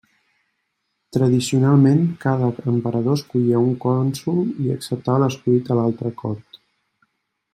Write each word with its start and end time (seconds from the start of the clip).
Tradicionalment 1.17 1.99
cada 2.23 2.47
emperador 2.71 3.19
escollia 3.19 3.61
un 3.67 3.77
cònsol 3.85 4.41
i 4.65 4.73
acceptava 4.79 5.23
l'escollit 5.25 5.71
a 5.77 5.81
l'altra 5.83 6.15
cort. 6.25 6.61